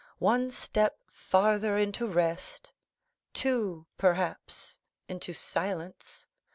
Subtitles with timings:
[0.17, 6.25] One step farther into rest,—two, perhaps, into silence.